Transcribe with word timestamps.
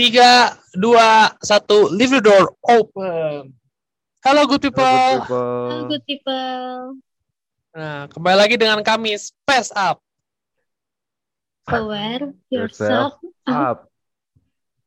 Tiga, 0.00 0.56
dua, 0.72 1.28
satu, 1.44 1.92
leave 1.92 2.08
the 2.08 2.24
door 2.24 2.56
open. 2.64 3.52
Halo 4.24 4.48
good 4.48 4.64
people. 4.64 4.80
Halo, 4.80 5.28
good 5.28 5.28
Halo 5.28 5.60
people. 5.68 5.88
good 5.92 6.04
people. 6.08 6.80
Nah, 7.76 8.08
kembali 8.08 8.36
lagi 8.40 8.56
dengan 8.56 8.80
kami 8.80 9.12
Space 9.20 9.68
Up. 9.76 10.00
Aware 11.68 12.32
Yourself. 12.48 13.20
Up. 13.44 13.92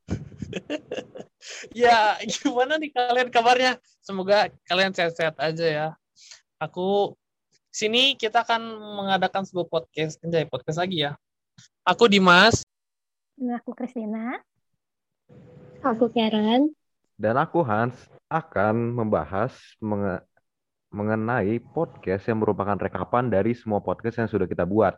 Ya, 1.78 2.18
gimana 2.26 2.82
nih 2.82 2.90
kalian 2.90 3.30
kabarnya? 3.30 3.78
Semoga 4.02 4.50
kalian 4.66 4.98
sehat-sehat 4.98 5.38
aja 5.38 5.66
ya. 5.70 5.88
Aku 6.58 7.14
sini 7.70 8.18
kita 8.18 8.42
akan 8.42 8.82
mengadakan 8.98 9.46
sebuah 9.46 9.70
podcast, 9.70 10.18
anjay 10.26 10.50
podcast 10.50 10.82
lagi 10.82 11.06
ya. 11.06 11.14
Aku 11.86 12.10
Dimas. 12.10 12.66
Nah, 13.38 13.62
aku 13.62 13.78
Kristina. 13.78 14.42
Aku 15.84 16.08
Karen. 16.16 16.72
Dan 17.20 17.36
aku 17.36 17.60
Hans 17.60 18.08
akan 18.32 18.96
membahas 18.96 19.52
menge- 19.84 20.24
mengenai 20.88 21.60
podcast 21.60 22.24
yang 22.32 22.40
merupakan 22.40 22.80
rekapan 22.80 23.28
dari 23.28 23.52
semua 23.52 23.84
podcast 23.84 24.24
yang 24.24 24.30
sudah 24.32 24.48
kita 24.48 24.64
buat. 24.64 24.96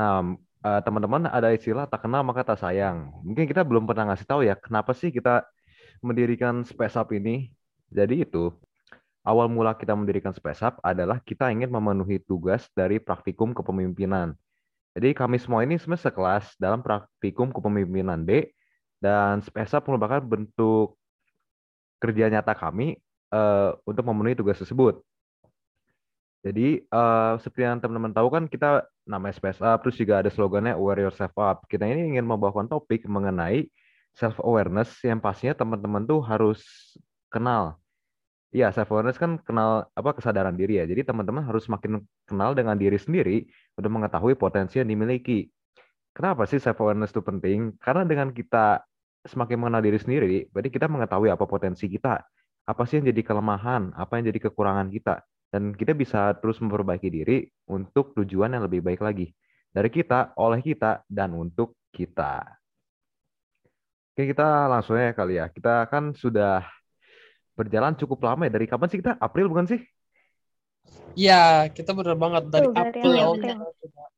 Nah, 0.00 0.40
eh, 0.64 0.80
teman-teman 0.80 1.28
ada 1.28 1.52
istilah 1.52 1.84
tak 1.84 2.08
kenal 2.08 2.24
maka 2.24 2.48
tak 2.48 2.64
sayang. 2.64 3.12
Mungkin 3.28 3.44
kita 3.44 3.60
belum 3.60 3.84
pernah 3.84 4.08
ngasih 4.08 4.24
tahu 4.24 4.40
ya 4.48 4.56
kenapa 4.56 4.96
sih 4.96 5.12
kita 5.12 5.44
mendirikan 6.00 6.64
Space 6.64 6.96
Up 6.96 7.12
ini. 7.12 7.52
Jadi 7.92 8.24
itu 8.24 8.56
awal 9.20 9.52
mula 9.52 9.76
kita 9.76 9.92
mendirikan 9.92 10.32
Space 10.32 10.64
Up 10.64 10.80
adalah 10.80 11.20
kita 11.20 11.52
ingin 11.52 11.68
memenuhi 11.68 12.24
tugas 12.24 12.72
dari 12.72 12.96
praktikum 12.96 13.52
kepemimpinan. 13.52 14.32
Jadi 14.96 15.12
kami 15.12 15.36
semua 15.36 15.60
ini 15.60 15.76
sebenarnya 15.76 16.08
sekelas 16.08 16.56
dalam 16.56 16.80
praktikum 16.80 17.52
kepemimpinan 17.52 18.24
D 18.24 18.55
dan 19.00 19.44
Up 19.76 19.84
merupakan 19.86 20.20
bentuk 20.22 20.96
kerja 22.00 22.28
nyata 22.28 22.52
kami 22.56 22.96
eh, 23.32 23.70
untuk 23.84 24.04
memenuhi 24.06 24.36
tugas 24.36 24.60
tersebut. 24.60 25.00
Jadi 26.46 26.84
eh, 26.84 27.32
seperti 27.42 27.62
yang 27.66 27.82
teman-teman 27.82 28.14
tahu 28.14 28.28
kan 28.30 28.44
kita 28.46 28.86
Space 29.34 29.62
Up, 29.62 29.82
terus 29.82 29.96
juga 29.98 30.22
ada 30.22 30.30
slogannya 30.30 30.74
Aware 30.74 31.10
Yourself 31.10 31.34
Up. 31.38 31.66
Kita 31.66 31.86
ini 31.86 32.16
ingin 32.16 32.26
membawakan 32.26 32.66
topik 32.70 33.06
mengenai 33.06 33.66
self 34.16 34.40
awareness 34.40 34.96
yang 35.04 35.20
pastinya 35.20 35.54
teman-teman 35.54 36.02
tuh 36.08 36.20
harus 36.24 36.62
kenal. 37.28 37.76
Iya, 38.54 38.72
self 38.72 38.88
awareness 38.94 39.20
kan 39.20 39.36
kenal 39.42 39.90
apa 39.92 40.10
kesadaran 40.16 40.56
diri 40.56 40.80
ya. 40.80 40.84
Jadi 40.88 41.02
teman-teman 41.04 41.44
harus 41.44 41.68
makin 41.68 42.02
kenal 42.24 42.56
dengan 42.56 42.78
diri 42.78 42.96
sendiri 42.96 43.44
untuk 43.76 43.90
mengetahui 43.92 44.34
potensi 44.38 44.80
yang 44.80 44.88
dimiliki. 44.88 45.50
Kenapa 46.16 46.48
sih 46.48 46.56
self 46.56 46.80
awareness 46.80 47.12
itu 47.12 47.20
penting? 47.20 47.76
Karena 47.76 48.08
dengan 48.08 48.32
kita 48.32 48.80
semakin 49.28 49.60
mengenal 49.60 49.84
diri 49.84 50.00
sendiri, 50.00 50.48
berarti 50.48 50.72
kita 50.72 50.88
mengetahui 50.88 51.28
apa 51.28 51.44
potensi 51.44 51.92
kita, 51.92 52.24
apa 52.64 52.82
sih 52.88 52.96
yang 52.96 53.12
jadi 53.12 53.20
kelemahan, 53.20 53.92
apa 53.92 54.16
yang 54.16 54.32
jadi 54.32 54.48
kekurangan 54.48 54.88
kita, 54.88 55.20
dan 55.52 55.76
kita 55.76 55.92
bisa 55.92 56.32
terus 56.40 56.56
memperbaiki 56.64 57.12
diri 57.12 57.44
untuk 57.68 58.16
tujuan 58.16 58.48
yang 58.48 58.64
lebih 58.64 58.80
baik 58.80 59.04
lagi 59.04 59.28
dari 59.68 59.92
kita, 59.92 60.32
oleh 60.40 60.64
kita, 60.64 61.04
dan 61.04 61.36
untuk 61.36 61.76
kita. 61.92 62.48
Oke, 64.16 64.32
kita 64.32 64.72
langsung 64.72 64.96
ya 64.96 65.12
kali 65.12 65.36
ya. 65.36 65.52
Kita 65.52 65.84
kan 65.92 66.16
sudah 66.16 66.64
berjalan 67.52 67.92
cukup 67.92 68.24
lama 68.24 68.48
ya. 68.48 68.56
Dari 68.56 68.64
kapan 68.64 68.88
sih 68.88 69.04
kita? 69.04 69.20
April 69.20 69.52
bukan 69.52 69.68
sih? 69.68 69.84
Ya, 71.12 71.68
kita 71.68 71.92
bener 71.92 72.16
banget 72.16 72.48
dari 72.48 72.72
April 72.72 73.12
kita 73.12 73.20
April. 73.20 73.52
sudah 73.84 74.08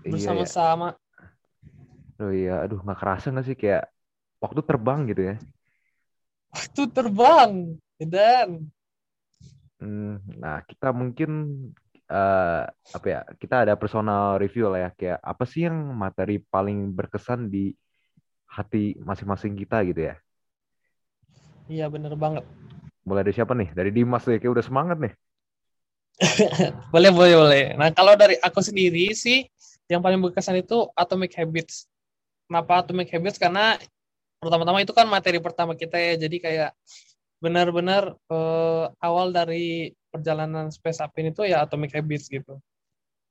Iya, 0.00 0.12
ya. 0.12 0.16
bersama-sama. 0.16 0.88
Oh 2.22 2.30
iya, 2.38 2.50
aduh 2.64 2.78
nggak 2.84 2.98
kerasa 3.00 3.26
nggak 3.32 3.46
sih 3.48 3.56
kayak 3.62 3.82
waktu 4.42 4.60
terbang 4.68 5.00
gitu 5.10 5.22
ya. 5.30 5.34
Waktu 6.54 6.82
terbang, 6.94 7.52
dan 8.12 8.48
Hmm, 9.80 10.20
nah, 10.42 10.56
kita 10.68 10.86
mungkin 11.00 11.30
eh, 12.12 12.62
apa 12.96 13.06
ya? 13.14 13.18
Kita 13.40 13.54
ada 13.64 13.74
personal 13.80 14.22
review 14.42 14.64
lah 14.72 14.78
ya, 14.84 14.90
kayak 14.98 15.18
apa 15.30 15.44
sih 15.50 15.60
yang 15.66 15.76
materi 16.02 16.32
paling 16.52 16.76
berkesan 16.98 17.40
di 17.54 17.58
hati 18.56 18.78
masing-masing 19.08 19.54
kita 19.60 19.76
gitu 19.88 20.00
ya. 20.10 20.14
iya 21.70 21.86
bener 21.92 22.12
banget. 22.18 22.44
Mulai 23.08 23.22
dari 23.26 23.34
siapa 23.36 23.52
nih? 23.60 23.68
Dari 23.78 23.90
Dimas 23.96 24.22
deh, 24.28 24.36
kayak 24.40 24.54
udah 24.56 24.66
semangat 24.68 24.96
nih. 25.04 25.12
Boleh, 26.92 27.10
boleh, 27.12 27.34
boleh. 27.36 27.64
Nah, 27.80 27.88
kalau 27.96 28.12
dari 28.12 28.36
aku 28.40 28.60
sendiri 28.60 29.12
sih, 29.16 29.48
yang 29.88 30.04
paling 30.04 30.20
berkesan 30.20 30.60
itu 30.60 30.86
Atomic 30.94 31.32
Habits. 31.38 31.88
Kenapa 32.50 32.82
Atomic 32.82 33.14
Habits? 33.14 33.38
Karena 33.38 33.78
pertama-tama 34.42 34.82
itu 34.82 34.90
kan 34.90 35.06
materi 35.06 35.38
pertama 35.38 35.78
kita 35.78 35.94
ya, 35.94 36.18
jadi 36.18 36.36
kayak 36.42 36.70
benar-benar 37.38 38.18
eh, 38.26 38.84
awal 38.98 39.30
dari 39.30 39.94
perjalanan 40.10 40.66
Space 40.74 40.98
Up 40.98 41.14
ini 41.14 41.30
tuh 41.30 41.46
ya 41.46 41.62
Atomic 41.62 41.94
Habits 41.94 42.26
gitu. 42.26 42.58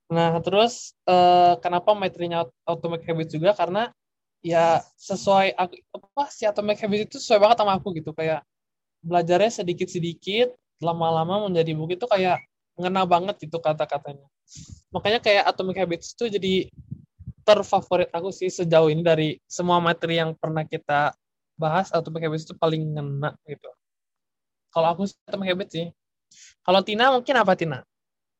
Nah, 0.07 0.40
terus 0.40 0.96
eh, 1.03 1.53
kenapa 1.59 1.91
materinya 1.91 2.47
Atomic 2.63 3.03
Habits 3.03 3.35
juga? 3.35 3.52
Karena 3.52 3.91
ya 4.40 4.80
sesuai 4.96 5.51
aku, 5.51 5.75
apa 6.00 6.24
si 6.31 6.47
Atomic 6.47 6.80
Habits 6.80 7.03
itu 7.12 7.18
sesuai 7.19 7.44
banget 7.44 7.57
sama 7.59 7.75
aku 7.75 7.91
gitu, 8.00 8.16
kayak 8.16 8.47
belajarnya 9.03 9.51
sedikit-sedikit, 9.51 10.56
lama-lama 10.80 11.51
menjadi 11.51 11.75
buku 11.75 12.00
itu 12.00 12.07
kayak 12.07 12.40
ngena 12.80 13.03
banget 13.03 13.36
gitu 13.44 13.59
kata-katanya. 13.59 14.24
Makanya 14.96 15.19
kayak 15.19 15.44
Atomic 15.44 15.75
Habits 15.75 16.16
itu 16.16 16.31
jadi 16.31 16.53
terfavorit 17.50 18.14
aku 18.14 18.30
sih 18.30 18.54
sejauh 18.54 18.94
ini 18.94 19.02
dari 19.02 19.42
semua 19.50 19.82
materi 19.82 20.22
yang 20.22 20.38
pernah 20.38 20.62
kita 20.62 21.18
bahas 21.58 21.90
Atomic 21.90 22.30
Habits 22.30 22.46
itu 22.46 22.54
paling 22.54 22.94
ngena 22.94 23.34
gitu. 23.50 23.70
Kalau 24.70 24.88
aku 24.94 25.10
Atomic 25.26 25.58
Habits 25.58 25.74
sih. 25.74 25.88
Kalau 26.62 26.86
Tina 26.86 27.10
mungkin 27.10 27.36
apa 27.42 27.58
Tina? 27.58 27.82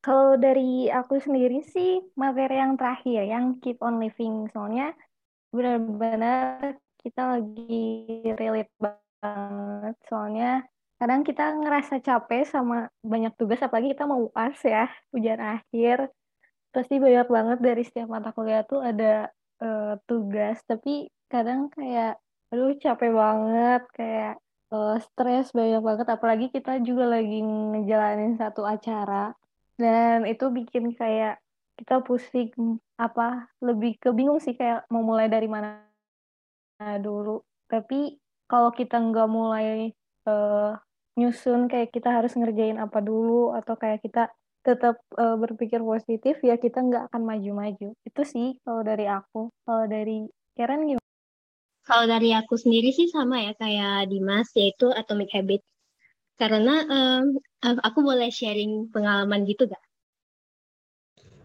Kalau 0.06 0.38
dari 0.38 0.88
aku 0.88 1.18
sendiri 1.18 1.66
sih 1.66 2.00
materi 2.14 2.62
yang 2.62 2.78
terakhir 2.78 3.26
yang 3.26 3.58
keep 3.60 3.82
on 3.82 3.98
living 3.98 4.48
soalnya 4.54 4.94
benar-benar 5.50 6.78
kita 7.02 7.36
lagi 7.36 7.88
relate 8.38 8.72
banget 8.78 9.96
soalnya 10.06 10.64
kadang 11.00 11.24
kita 11.24 11.56
ngerasa 11.58 12.00
capek 12.04 12.44
sama 12.48 12.92
banyak 13.02 13.34
tugas 13.40 13.60
apalagi 13.64 13.96
kita 13.96 14.06
mau 14.06 14.30
UAS 14.30 14.60
ya 14.64 14.86
ujian 15.16 15.42
akhir 15.42 16.12
pasti 16.80 16.96
banyak 16.96 17.28
banget 17.28 17.60
dari 17.60 17.84
setiap 17.84 18.08
mata 18.08 18.32
kuliah 18.32 18.64
tuh 18.64 18.80
ada 18.80 19.28
eh, 19.60 19.94
tugas. 20.08 20.64
Tapi 20.64 21.12
kadang 21.28 21.68
kayak 21.68 22.16
aduh 22.56 22.72
capek 22.80 23.12
banget 23.12 23.82
kayak 23.92 24.34
eh, 24.72 24.98
stres 25.04 25.52
banyak 25.52 25.84
banget. 25.84 26.08
Apalagi 26.08 26.48
kita 26.56 26.80
juga 26.80 27.04
lagi 27.12 27.44
ngejalanin 27.44 28.40
satu 28.40 28.64
acara. 28.64 29.36
Dan 29.76 30.24
itu 30.24 30.48
bikin 30.48 30.96
kayak 30.96 31.44
kita 31.76 32.00
pusing 32.00 32.80
apa 32.96 33.52
lebih 33.60 34.00
ke 34.00 34.12
bingung 34.16 34.40
sih 34.40 34.56
kayak 34.56 34.88
mau 34.88 35.04
mulai 35.04 35.28
dari 35.28 35.52
mana 35.52 35.84
dulu. 37.04 37.44
Tapi 37.68 38.16
kalau 38.48 38.72
kita 38.72 38.96
nggak 39.04 39.28
mulai 39.28 39.92
eh, 40.32 40.72
nyusun 41.20 41.68
kayak 41.68 41.92
kita 41.92 42.16
harus 42.16 42.32
ngerjain 42.40 42.80
apa 42.80 43.04
dulu 43.04 43.52
atau 43.52 43.76
kayak 43.76 44.00
kita 44.00 44.32
tetap 44.70 45.02
eh, 45.18 45.36
berpikir 45.42 45.82
positif 45.82 46.38
ya 46.46 46.62
kita 46.62 46.86
nggak 46.86 47.10
akan 47.10 47.22
maju-maju 47.26 47.90
itu 48.06 48.22
sih 48.22 48.48
kalau 48.62 48.86
dari 48.86 49.10
aku 49.10 49.50
kalau 49.66 49.90
dari 49.90 50.30
Karen 50.60 50.84
gimana? 50.86 51.08
Kalau 51.88 52.06
dari 52.06 52.36
aku 52.36 52.54
sendiri 52.54 52.94
sih 52.94 53.08
sama 53.10 53.42
ya 53.42 53.58
kayak 53.58 54.14
Dimas, 54.14 54.52
yaitu 54.54 54.94
Atomic 54.94 55.32
Habits. 55.34 55.66
Karena 56.38 56.86
em, 56.86 57.40
aku 57.64 58.06
boleh 58.06 58.30
sharing 58.30 58.92
pengalaman 58.92 59.48
gitu 59.48 59.66
gak? 59.66 59.82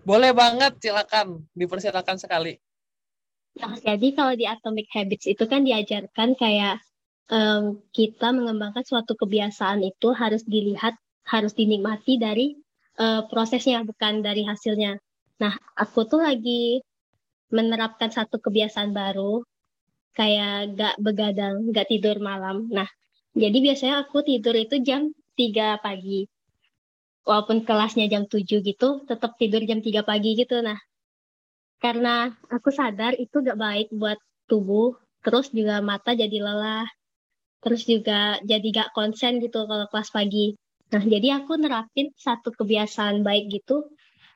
Boleh 0.05 0.37
banget, 0.37 0.77
silakan. 0.83 1.49
Dipersilakan 1.57 2.21
sekali. 2.21 2.61
Nah, 3.57 3.79
jadi 3.79 4.09
kalau 4.13 4.35
di 4.35 4.45
Atomic 4.51 4.91
Habits 4.93 5.31
itu 5.31 5.47
kan 5.47 5.63
diajarkan 5.65 6.37
kayak 6.37 6.83
em, 7.31 7.79
kita 7.95 8.35
mengembangkan 8.35 8.83
suatu 8.83 9.15
kebiasaan 9.15 9.81
itu 9.81 10.13
harus 10.13 10.43
dilihat, 10.45 10.99
harus 11.25 11.55
dinikmati 11.55 12.21
dari 12.21 12.59
eh, 13.03 13.23
prosesnya, 13.31 13.79
bukan 13.89 14.23
dari 14.27 14.43
hasilnya. 14.51 14.93
Nah, 15.43 15.55
aku 15.83 16.07
tuh 16.11 16.21
lagi 16.23 16.81
menerapkan 17.57 18.11
satu 18.11 18.37
kebiasaan 18.43 18.91
baru, 18.95 19.43
kayak 20.19 20.79
gak 20.79 20.95
begadang, 21.03 21.55
gak 21.75 21.89
tidur 21.91 22.17
malam. 22.23 22.71
Nah, 22.71 22.89
jadi 23.35 23.59
biasanya 23.67 23.97
aku 24.07 24.23
tidur 24.27 24.55
itu 24.55 24.79
jam 24.83 25.11
3 25.39 25.79
pagi. 25.83 26.27
Walaupun 27.29 27.65
kelasnya 27.67 28.07
jam 28.13 28.25
7 28.29 28.61
gitu, 28.63 28.89
tetap 29.09 29.35
tidur 29.41 29.63
jam 29.65 29.81
3 29.83 30.03
pagi 30.07 30.31
gitu. 30.39 30.61
Nah, 30.63 30.79
karena 31.83 32.33
aku 32.49 32.71
sadar 32.73 33.13
itu 33.19 33.37
gak 33.45 33.59
baik 33.59 33.89
buat 33.93 34.19
tubuh, 34.51 34.97
terus 35.25 35.51
juga 35.51 35.81
mata 35.85 36.15
jadi 36.15 36.39
lelah, 36.41 36.87
terus 37.63 37.83
juga 37.89 38.39
jadi 38.45 38.67
gak 38.71 38.93
konsen 38.97 39.41
gitu 39.45 39.67
kalau 39.67 39.87
kelas 39.91 40.11
pagi. 40.15 40.55
Nah, 40.93 41.03
jadi 41.03 41.41
aku 41.41 41.57
nerapin 41.59 42.13
satu 42.17 42.53
kebiasaan 42.55 43.25
baik 43.25 43.45
gitu 43.51 43.89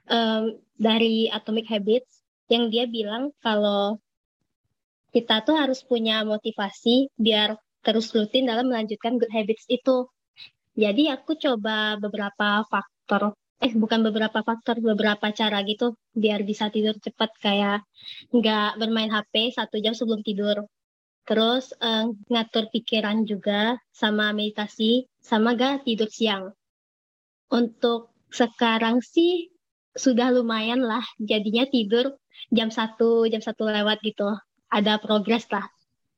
em, 0.08 0.58
dari 0.78 1.28
Atomic 1.28 1.66
Habits 1.68 2.24
yang 2.48 2.72
dia 2.72 2.88
bilang 2.88 3.30
kalau 3.44 4.00
kita 5.12 5.40
tuh 5.46 5.56
harus 5.56 5.80
punya 5.84 6.24
motivasi 6.24 7.08
biar 7.16 7.56
terus 7.84 8.12
rutin 8.12 8.44
dalam 8.48 8.68
melanjutkan 8.68 9.16
good 9.16 9.32
habits 9.32 9.64
itu. 9.68 10.08
Jadi 10.76 11.10
aku 11.10 11.34
coba 11.40 11.96
beberapa 11.98 12.62
faktor, 12.68 13.34
eh 13.58 13.72
bukan 13.74 14.00
beberapa 14.06 14.40
faktor, 14.44 14.78
beberapa 14.78 15.26
cara 15.34 15.58
gitu 15.66 15.96
biar 16.14 16.44
bisa 16.46 16.70
tidur 16.70 16.94
cepat 17.00 17.30
kayak 17.40 17.82
nggak 18.30 18.78
bermain 18.80 19.10
HP 19.10 19.56
satu 19.56 19.80
jam 19.80 19.94
sebelum 19.96 20.22
tidur. 20.22 20.68
Terus 21.28 21.76
eh, 21.76 22.08
ngatur 22.32 22.72
pikiran 22.72 23.28
juga 23.28 23.76
sama 23.92 24.32
meditasi, 24.32 25.04
sama 25.20 25.52
gak 25.52 25.84
tidur 25.84 26.08
siang. 26.08 26.56
Untuk 27.52 28.16
sekarang 28.32 29.04
sih 29.04 29.52
sudah 29.92 30.32
lumayan 30.32 30.80
lah 30.80 31.04
jadinya 31.20 31.68
tidur 31.68 32.16
jam 32.48 32.72
satu 32.72 33.28
jam 33.28 33.44
satu 33.44 33.68
lewat 33.68 34.00
gitu. 34.00 34.32
Ada 34.72 34.96
progres 35.04 35.44
lah. 35.52 35.68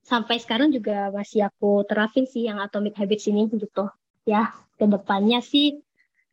Sampai 0.06 0.38
sekarang 0.38 0.70
juga 0.70 1.10
masih 1.10 1.50
aku 1.50 1.82
terapin 1.90 2.30
sih 2.30 2.46
yang 2.46 2.62
atomic 2.62 2.94
habits 2.94 3.26
ini 3.26 3.50
gitu. 3.50 3.90
Ya 4.22 4.54
ke 4.78 4.86
depannya 4.86 5.42
sih 5.42 5.82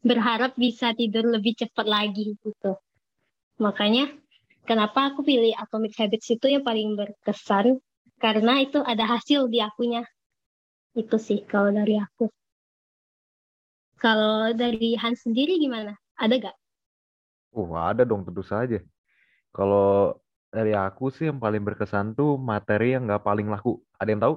berharap 0.05 0.53
bisa 0.53 0.93
tidur 0.93 1.25
lebih 1.25 1.57
cepat 1.57 1.85
lagi 1.89 2.37
gitu. 2.45 2.77
Makanya 3.57 4.13
kenapa 4.69 5.09
aku 5.13 5.25
pilih 5.25 5.57
atomic 5.57 5.97
habits 5.97 6.29
itu 6.29 6.45
yang 6.45 6.61
paling 6.61 6.93
berkesan 6.93 7.81
karena 8.17 8.61
itu 8.61 8.81
ada 8.81 9.05
hasil 9.05 9.49
di 9.49 9.61
akunya 9.61 10.05
itu 10.97 11.17
sih 11.21 11.45
kalau 11.45 11.69
dari 11.69 12.01
aku 12.01 12.29
kalau 13.97 14.53
dari 14.53 14.93
Hans 14.93 15.25
sendiri 15.25 15.57
gimana? 15.57 15.97
Ada 16.21 16.37
gak? 16.37 16.55
Oh, 17.57 17.73
ada 17.73 18.05
dong 18.05 18.21
tentu 18.21 18.45
saja. 18.45 18.77
Kalau 19.49 20.13
dari 20.53 20.77
aku 20.77 21.09
sih 21.09 21.25
yang 21.25 21.41
paling 21.41 21.65
berkesan 21.65 22.13
tuh 22.13 22.37
materi 22.37 22.93
yang 22.93 23.09
nggak 23.09 23.25
paling 23.25 23.49
laku. 23.49 23.81
Ada 23.97 24.09
yang 24.13 24.21
tahu? 24.21 24.35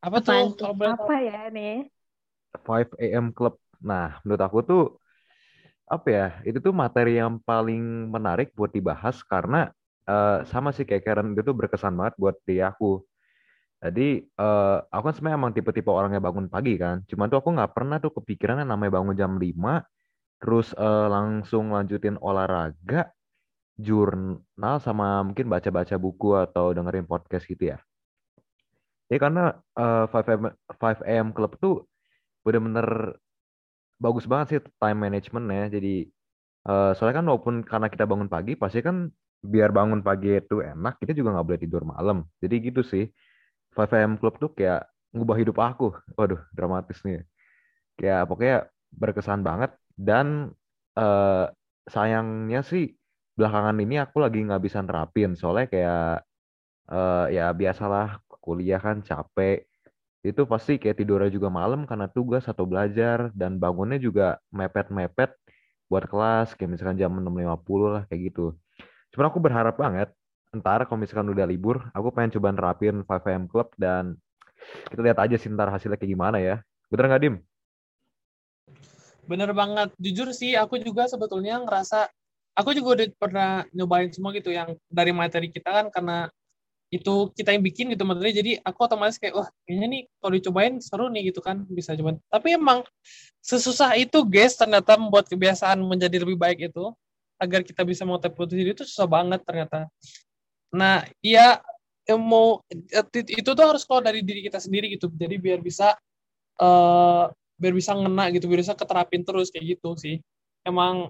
Apa 0.00 0.16
tuh? 0.24 0.56
Kalau 0.56 0.72
boleh 0.72 0.96
tahu. 0.96 1.04
Apa 1.04 1.14
ya 1.20 1.40
nih? 1.52 1.76
5 2.56 2.88
AM 2.96 3.26
Club. 3.36 3.60
Nah, 3.84 4.16
menurut 4.24 4.42
aku 4.42 4.58
tuh 4.64 4.82
apa 5.84 6.08
ya? 6.08 6.26
Itu 6.48 6.64
tuh 6.64 6.72
materi 6.72 7.20
yang 7.20 7.36
paling 7.44 8.08
menarik 8.08 8.56
buat 8.56 8.72
dibahas 8.72 9.20
karena 9.28 9.68
eh, 10.10 10.38
sama 10.50 10.70
sih 10.76 10.84
kayak 10.88 11.02
Karen 11.06 11.28
itu 11.38 11.52
berkesan 11.60 11.94
banget 11.98 12.14
buat 12.22 12.36
di 12.48 12.56
aku. 12.70 13.02
Jadi 13.80 14.08
eh, 14.28 14.76
aku 14.92 15.02
kan 15.08 15.14
sebenarnya 15.16 15.38
emang 15.40 15.52
tipe-tipe 15.56 15.90
orang 15.98 16.12
yang 16.16 16.24
bangun 16.28 16.46
pagi 16.54 16.74
kan. 16.82 16.96
Cuman 17.10 17.26
tuh 17.32 17.38
aku 17.40 17.50
nggak 17.56 17.72
pernah 17.76 17.96
tuh 18.04 18.12
kepikiran 18.18 18.60
yang 18.64 18.70
namanya 18.74 18.92
bangun 19.00 19.14
jam 19.16 19.32
5 19.40 19.80
terus 20.40 20.72
eh, 20.72 21.06
langsung 21.14 21.64
lanjutin 21.76 22.16
olahraga, 22.20 23.12
jurnal 23.76 24.76
sama 24.84 25.20
mungkin 25.26 25.46
baca-baca 25.52 25.96
buku 26.00 26.28
atau 26.44 26.72
dengerin 26.76 27.06
podcast 27.08 27.44
gitu 27.48 27.76
ya. 27.76 27.78
Ya 29.10 29.18
karena 29.18 29.42
eh, 29.78 30.04
5 30.08 30.26
AM, 30.32 30.42
5 30.80 30.98
AM 31.04 31.28
Club 31.36 31.52
tuh 31.62 31.74
bener-bener 32.44 33.20
bagus 34.00 34.24
banget 34.30 34.46
sih 34.50 34.60
time 34.80 34.98
managementnya. 35.04 35.64
Jadi 35.76 36.08
eh, 36.68 36.90
soalnya 36.96 37.16
kan 37.20 37.26
walaupun 37.28 37.54
karena 37.70 37.88
kita 37.92 38.04
bangun 38.10 38.28
pagi, 38.32 38.52
pasti 38.56 38.80
kan 38.80 38.96
biar 39.42 39.70
bangun 39.72 40.00
pagi 40.04 40.36
itu 40.40 40.60
enak, 40.64 41.00
kita 41.00 41.12
juga 41.16 41.28
nggak 41.36 41.46
boleh 41.48 41.60
tidur 41.64 41.82
malam. 41.88 42.18
Jadi 42.42 42.54
gitu 42.70 42.82
sih. 42.84 43.04
5 43.74 44.02
AM 44.02 44.14
Club 44.20 44.34
tuh 44.42 44.50
kayak 44.58 44.80
ngubah 45.14 45.36
hidup 45.40 45.56
aku. 45.62 45.94
Waduh, 46.18 46.40
dramatis 46.56 46.98
nih. 47.06 47.24
Kayak 47.98 48.20
pokoknya 48.30 48.56
berkesan 48.90 49.40
banget 49.46 49.70
dan 49.94 50.50
eh, 50.98 51.44
sayangnya 51.86 52.60
sih 52.66 52.84
belakangan 53.38 53.76
ini 53.82 53.94
aku 54.04 54.16
lagi 54.24 54.38
nggak 54.46 54.62
bisa 54.66 54.78
nerapin 54.84 55.30
soalnya 55.38 55.66
kayak 55.72 56.00
eh, 56.92 57.24
ya 57.36 57.44
biasalah 57.60 58.06
kuliah 58.44 58.80
kan 58.86 58.96
capek 59.08 59.66
itu 60.28 60.42
pasti 60.52 60.72
kayak 60.82 60.96
tidurnya 61.00 61.30
juga 61.36 61.48
malam 61.60 61.80
karena 61.90 62.06
tugas 62.16 62.44
atau 62.52 62.64
belajar 62.70 63.18
dan 63.40 63.52
bangunnya 63.62 63.98
juga 64.02 64.24
mepet-mepet 64.52 65.30
buat 65.90 66.04
kelas 66.10 66.48
kayak 66.56 66.70
misalkan 66.72 66.98
jam 67.02 67.12
6.50 67.20 67.88
lah 67.94 68.02
kayak 68.08 68.22
gitu. 68.32 68.42
Cuman 69.10 69.26
aku 69.28 69.38
berharap 69.42 69.76
banget 69.76 70.10
ntar 70.50 70.82
kalau 70.82 70.98
misalkan 70.98 71.30
udah 71.30 71.46
libur 71.46 71.78
aku 71.94 72.10
pengen 72.10 72.34
coba 72.34 72.50
nerapin 72.50 73.06
5am 73.06 73.46
Club 73.46 73.70
dan 73.78 74.18
kita 74.90 75.00
lihat 75.02 75.18
aja 75.22 75.36
sih 75.38 75.46
ntar 75.50 75.70
hasilnya 75.70 75.98
kayak 75.98 76.10
gimana 76.10 76.38
ya. 76.42 76.62
Bener 76.90 77.06
nggak 77.06 77.22
Dim? 77.22 77.36
Bener 79.30 79.50
banget. 79.54 79.94
Jujur 80.02 80.34
sih, 80.34 80.58
aku 80.58 80.82
juga 80.82 81.06
sebetulnya 81.06 81.62
ngerasa, 81.62 82.10
aku 82.58 82.74
juga 82.74 82.98
udah 82.98 83.06
pernah 83.14 83.50
nyobain 83.70 84.10
semua 84.10 84.34
gitu 84.34 84.50
yang 84.50 84.74
dari 84.90 85.14
materi 85.14 85.54
kita 85.54 85.70
kan 85.70 85.86
karena 85.94 86.26
itu 86.90 87.30
kita 87.38 87.54
yang 87.54 87.62
bikin 87.62 87.86
gitu 87.94 88.02
materi 88.02 88.34
jadi 88.34 88.58
aku 88.66 88.82
otomatis 88.82 89.14
kayak 89.14 89.38
wah 89.38 89.48
kayaknya 89.62 89.86
nih 89.86 90.02
kalau 90.18 90.32
dicobain 90.34 90.74
seru 90.82 91.06
nih 91.06 91.30
gitu 91.30 91.38
kan 91.38 91.62
bisa 91.70 91.94
cobain 91.94 92.18
tapi 92.26 92.58
emang 92.58 92.82
sesusah 93.38 93.94
itu 93.94 94.26
guys 94.26 94.58
ternyata 94.58 94.98
membuat 94.98 95.30
kebiasaan 95.30 95.78
menjadi 95.86 96.18
lebih 96.18 96.34
baik 96.34 96.66
itu 96.66 96.90
agar 97.40 97.64
kita 97.64 97.82
bisa 97.88 98.04
motivasi 98.04 98.52
diri 98.52 98.76
itu 98.76 98.84
susah 98.84 99.08
banget 99.08 99.40
ternyata. 99.42 99.88
Nah 100.76 101.02
yang 101.24 102.20
mau 102.20 102.60
itu 103.00 103.50
tuh 103.50 103.64
harus 103.64 103.82
keluar 103.88 104.04
dari 104.04 104.20
diri 104.20 104.44
kita 104.44 104.60
sendiri 104.60 104.92
gitu. 104.92 105.08
Jadi 105.08 105.40
biar 105.40 105.58
bisa 105.64 105.96
eh 106.60 107.24
biar 107.60 107.72
bisa 107.76 107.96
ngena 107.96 108.28
gitu 108.32 108.48
biar 108.48 108.60
bisa 108.60 108.76
keterapin 108.76 109.24
terus 109.24 109.48
kayak 109.48 109.80
gitu 109.80 109.96
sih. 109.96 110.20
Emang 110.60 111.08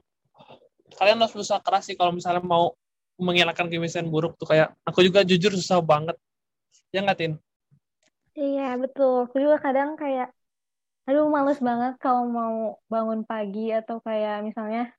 kalian 0.95 1.19
harus 1.19 1.35
berusaha 1.35 1.59
keras 1.59 1.91
sih 1.91 1.99
kalau 1.99 2.15
misalnya 2.15 2.43
mau 2.43 2.79
menghilangkan 3.19 3.67
kebiasaan 3.69 4.07
buruk 4.09 4.39
tuh. 4.39 4.47
Kayak 4.49 4.79
aku 4.87 5.03
juga 5.03 5.27
jujur 5.27 5.53
susah 5.59 5.83
banget. 5.83 6.15
Ya 6.95 7.03
nggak 7.03 7.19
tin? 7.19 7.33
Iya, 8.35 8.79
betul. 8.79 9.27
Aku 9.27 9.37
juga 9.43 9.59
kadang 9.59 9.99
kayak, 9.99 10.31
aduh 11.07 11.27
males 11.27 11.59
banget 11.59 11.99
kalau 11.99 12.27
mau 12.31 12.79
bangun 12.87 13.27
pagi 13.27 13.75
atau 13.75 13.99
kayak 14.03 14.47
misalnya 14.47 14.95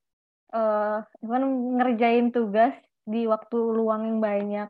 eh 0.51 0.97
kan 1.31 1.43
ngerjain 1.79 2.27
tugas 2.35 2.75
di 3.07 3.25
waktu 3.25 3.57
luang 3.57 4.03
yang 4.07 4.19
banyak. 4.19 4.69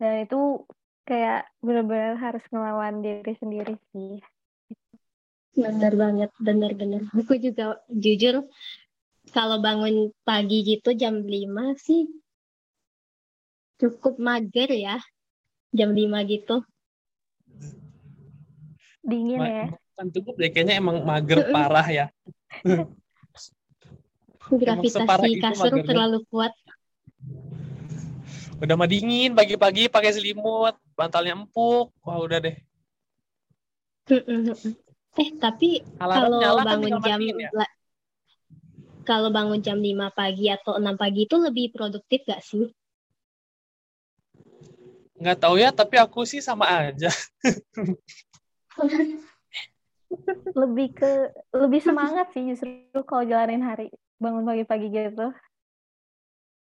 Dan 0.00 0.24
itu 0.24 0.64
kayak 1.04 1.46
benar-benar 1.60 2.16
harus 2.16 2.44
ngelawan 2.50 3.04
diri 3.04 3.34
sendiri 3.38 3.74
sih. 3.92 4.18
Bener 5.54 5.92
banget, 5.98 6.30
bener-bener. 6.40 7.04
Aku 7.12 7.34
juga 7.36 7.82
jujur 7.90 8.46
kalau 9.34 9.60
bangun 9.60 10.10
pagi 10.24 10.64
gitu 10.64 10.96
jam 10.96 11.20
5 11.22 11.76
sih 11.78 12.08
cukup 13.80 14.16
mager 14.20 14.70
ya. 14.72 14.96
Jam 15.70 15.94
5 15.94 16.26
gitu. 16.26 16.64
Dingin 19.00 19.40
Ma- 19.40 19.48
ya. 19.48 19.66
bukan 20.00 20.06
cukup 20.16 20.34
deh 20.40 20.50
kayaknya 20.52 20.74
emang 20.80 21.04
mager 21.04 21.44
parah 21.52 21.88
ya 21.88 22.06
Gravitasi 24.50 25.38
itu 25.38 25.46
kasur 25.46 25.78
terlalu 25.86 26.18
kuat. 26.26 26.50
udah 28.60 28.76
mah 28.76 28.84
dingin 28.84 29.32
pagi-pagi 29.32 29.88
pakai 29.88 30.12
selimut 30.12 30.76
bantalnya 30.92 31.32
empuk. 31.32 31.88
Wah 32.04 32.20
udah 32.20 32.44
deh. 32.44 32.56
Eh, 35.18 35.30
tapi 35.40 35.80
alarm 36.02 36.28
kalau 36.28 36.38
nyala 36.42 36.62
kan 36.66 36.82
bangun 36.82 37.00
jam 37.00 37.20
ya? 37.22 37.48
la- 37.54 37.74
kalau 39.06 39.32
bangun 39.32 39.64
jam 39.64 39.80
5 39.80 40.12
pagi 40.12 40.52
atau 40.52 40.76
6 40.76 40.94
pagi 40.94 41.24
itu 41.24 41.36
lebih 41.40 41.72
produktif 41.72 42.20
gak 42.28 42.44
sih? 42.44 42.68
nggak 45.20 45.36
tahu 45.36 45.60
ya 45.60 45.68
tapi 45.68 46.00
aku 46.00 46.24
sih 46.24 46.40
sama 46.40 46.64
aja. 46.68 47.12
Lebih 50.50 50.98
ke 50.98 51.30
lebih 51.54 51.78
semangat 51.78 52.34
sih 52.34 52.42
justru 52.50 52.66
kalau 53.06 53.22
jalanin 53.22 53.62
hari 53.62 53.86
bangun 54.20 54.44
pagi-pagi 54.44 54.86
gitu. 54.92 55.32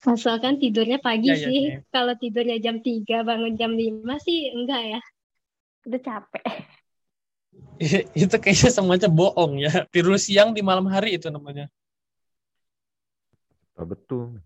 Asalkan 0.05 0.61
tidurnya 0.61 1.01
pagi 1.01 1.33
Iya, 1.33 1.37
iya, 1.41 1.47
sih. 1.49 1.61
iya. 1.73 1.79
Kalau 1.89 2.13
tidurnya 2.15 2.57
jam 2.61 2.77
3 2.85 3.25
bangun 3.25 3.57
jam 3.57 3.73
5 3.73 4.15
sih 4.21 4.53
enggak 4.53 4.81
ya. 4.95 4.99
Udah 5.89 6.01
capek. 6.05 6.43
itu 8.17 8.35
kayaknya 8.41 8.69
semuanya 8.73 9.09
bohong 9.09 9.61
ya 9.61 9.85
tidur 9.93 10.17
siang 10.17 10.49
di 10.53 10.61
malam 10.65 10.85
hari 10.89 11.17
itu 11.17 11.29
namanya 11.29 11.69
Oh, 13.77 13.85
betul. 13.85 14.41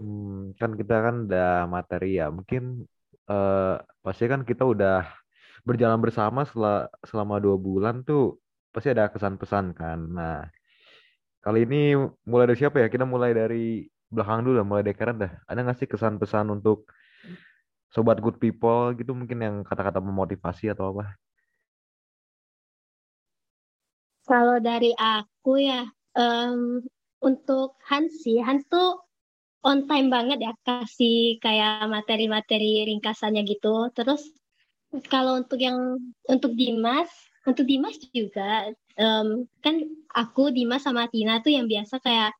Hmm, 0.00 0.56
kan 0.56 0.72
kita 0.72 0.96
kan 1.04 1.28
udah 1.28 1.68
materi 1.68 2.16
ya. 2.16 2.32
Mungkin 2.32 2.88
eh, 3.28 3.74
pasti 4.00 4.24
kan 4.24 4.40
kita 4.48 4.64
udah 4.64 5.04
berjalan 5.68 6.00
bersama 6.00 6.48
selama, 6.48 6.88
selama 7.04 7.36
dua 7.44 7.60
bulan 7.60 8.00
tuh 8.08 8.40
pasti 8.72 8.88
ada 8.96 9.12
kesan-pesan 9.12 9.76
kan. 9.76 9.98
Nah, 10.16 10.48
kali 11.40 11.64
ini 11.64 11.96
mulai 12.28 12.44
dari 12.48 12.58
siapa 12.60 12.76
ya? 12.84 12.88
Kita 12.92 13.08
mulai 13.08 13.32
dari 13.32 13.88
belakang 14.10 14.44
dulu 14.44 14.60
lah, 14.60 14.66
mulai 14.66 14.82
dari 14.84 14.96
Karen 14.96 15.18
dah. 15.20 15.32
Ada 15.48 15.60
nggak 15.64 15.78
sih 15.80 15.88
kesan-pesan 15.88 16.46
untuk 16.52 16.88
sobat 17.90 18.22
good 18.22 18.38
people 18.38 18.94
gitu 18.94 19.12
mungkin 19.16 19.38
yang 19.42 19.56
kata-kata 19.66 19.98
memotivasi 19.98 20.70
atau 20.70 20.94
apa? 20.94 21.18
Kalau 24.28 24.62
dari 24.62 24.94
aku 24.94 25.58
ya, 25.58 25.90
em, 26.14 26.84
untuk 27.18 27.74
Hans 27.82 28.22
sih, 28.22 28.38
Hans 28.38 28.62
tuh 28.70 29.02
on 29.66 29.84
time 29.90 30.08
banget 30.08 30.38
ya 30.40 30.52
kasih 30.64 31.36
kayak 31.42 31.90
materi-materi 31.90 32.86
ringkasannya 32.86 33.42
gitu. 33.44 33.90
Terus 33.92 34.22
kalau 35.10 35.42
untuk 35.42 35.58
yang 35.58 35.98
untuk 36.30 36.54
Dimas, 36.54 37.10
untuk 37.44 37.66
Dimas 37.66 37.98
juga 38.14 38.70
um, 38.98 39.46
kan 39.62 39.74
aku 40.10 40.50
Dimas 40.50 40.82
sama 40.82 41.06
Tina 41.10 41.38
tuh 41.44 41.54
yang 41.54 41.70
biasa 41.70 42.02
kayak 42.02 42.34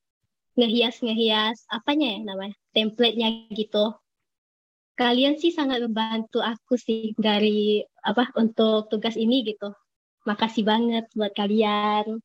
ngehias 0.59 1.01
ngehias 1.01 1.65
apanya 1.71 2.17
ya 2.17 2.19
namanya 2.27 2.57
template-nya 2.75 3.51
gitu. 3.55 3.95
Kalian 4.99 5.41
sih 5.41 5.55
sangat 5.55 5.81
membantu 5.81 6.45
aku 6.45 6.77
sih 6.77 7.17
dari 7.17 7.81
apa 8.05 8.29
untuk 8.37 8.93
tugas 8.93 9.17
ini 9.17 9.47
gitu. 9.47 9.73
Makasih 10.29 10.67
banget 10.67 11.09
buat 11.17 11.33
kalian. 11.33 12.21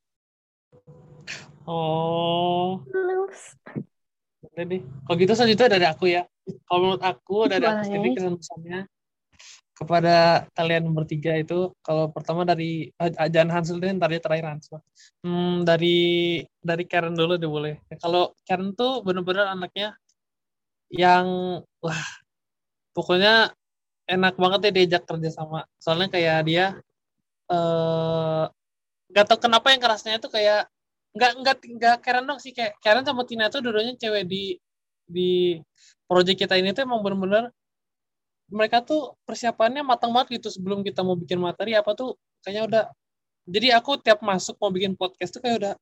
Oh. 1.64 2.84
Jadi, 4.56 4.84
kalau 5.08 5.16
gitu 5.16 5.32
selanjutnya 5.34 5.72
dari 5.80 5.86
aku 5.88 6.06
ya. 6.12 6.28
Kalau 6.68 6.80
menurut 6.84 7.04
aku 7.04 7.48
dari 7.48 7.64
aku 7.64 7.82
sendiri 7.88 8.10
kesan 8.14 8.36
pesannya 8.38 8.80
kepada 9.76 10.48
kalian 10.56 10.88
bertiga 10.96 11.36
itu 11.36 11.76
kalau 11.84 12.08
pertama 12.08 12.48
dari 12.48 12.88
Ajan 12.96 13.52
Hansel 13.52 13.84
dan 13.84 14.00
tadi 14.00 14.18
terakhir 14.24 14.48
Hansel. 14.48 14.80
Hmm, 15.20 15.68
dari 15.68 16.40
dari 16.64 16.84
Karen 16.88 17.12
dulu 17.12 17.36
deh 17.36 17.52
boleh. 17.52 17.76
Kalau 18.00 18.32
Karen 18.48 18.72
tuh 18.72 19.04
bener-bener 19.04 19.52
anaknya 19.52 20.00
yang 20.88 21.60
wah 21.84 22.04
pokoknya 22.96 23.52
enak 24.08 24.40
banget 24.40 24.60
ya 24.70 24.72
diajak 24.72 25.04
kerja 25.04 25.30
sama. 25.36 25.68
Soalnya 25.76 26.08
kayak 26.08 26.40
dia 26.48 26.66
eh 27.52 28.46
gak 29.14 29.26
tau 29.30 29.40
kenapa 29.44 29.70
yang 29.76 29.82
kerasnya 29.84 30.18
itu 30.18 30.28
kayak 30.32 30.66
nggak 31.16 31.32
nggak 31.40 31.58
nggak 31.80 31.96
Karen 32.04 32.26
dong 32.28 32.40
sih 32.44 32.52
kayak 32.52 32.76
Karen 32.84 33.06
sama 33.08 33.24
Tina 33.24 33.48
tuh 33.48 33.64
dulunya 33.64 33.96
cewek 33.96 34.24
di 34.28 34.60
di 35.06 35.60
project 36.10 36.42
kita 36.44 36.58
ini 36.60 36.74
tuh 36.76 36.84
emang 36.84 37.00
bener-bener 37.06 37.54
mereka 38.50 38.82
tuh 38.86 39.18
persiapannya 39.26 39.82
matang 39.82 40.14
banget 40.14 40.42
gitu 40.42 40.54
sebelum 40.54 40.86
kita 40.86 41.02
mau 41.02 41.18
bikin 41.18 41.42
materi 41.42 41.74
apa 41.74 41.98
tuh 41.98 42.14
kayaknya 42.46 42.64
udah 42.70 42.84
jadi 43.46 43.78
aku 43.78 44.02
tiap 44.02 44.22
masuk 44.22 44.58
mau 44.62 44.70
bikin 44.70 44.94
podcast 44.94 45.38
tuh 45.38 45.42
kayak 45.42 45.58
udah 45.62 45.74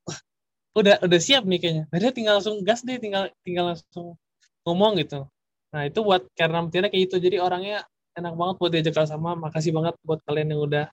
udah 0.73 0.95
udah 1.05 1.19
siap 1.19 1.43
nih 1.43 1.59
kayaknya 1.59 1.83
dia 1.91 2.11
tinggal 2.15 2.39
langsung 2.39 2.63
gas 2.63 2.81
deh 2.81 2.97
tinggal 2.97 3.29
tinggal 3.43 3.75
langsung 3.75 4.15
ngomong 4.63 4.99
gitu 5.03 5.27
nah 5.73 5.83
itu 5.85 5.99
buat 6.01 6.23
karena 6.37 6.63
Tina 6.69 6.87
kayak 6.87 7.11
gitu 7.11 7.15
jadi 7.19 7.43
orangnya 7.43 7.83
enak 8.13 8.33
banget 8.37 8.55
buat 8.61 8.71
diajak 8.71 8.95
sama 9.09 9.33
makasih 9.35 9.73
banget 9.73 9.97
buat 10.05 10.21
kalian 10.23 10.53
yang 10.53 10.61
udah 10.63 10.85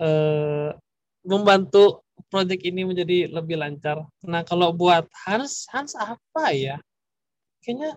uh, 0.00 0.72
membantu 1.24 2.04
proyek 2.28 2.66
ini 2.66 2.86
menjadi 2.86 3.30
lebih 3.30 3.58
lancar. 3.58 4.06
Nah, 4.22 4.42
kalau 4.46 4.70
buat 4.70 5.08
Hans, 5.26 5.66
Hans 5.72 5.96
apa 5.98 6.52
ya? 6.54 6.76
Kayaknya 7.64 7.96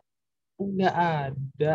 nggak 0.58 0.96
ada. 0.96 1.74